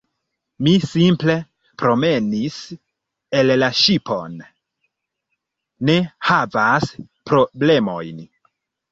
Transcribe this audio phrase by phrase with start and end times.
[0.67, 1.33] Mi simple
[1.81, 2.55] promenis
[3.41, 4.39] el la ŝipon.
[5.91, 6.89] Ne havas
[7.33, 8.25] problemojn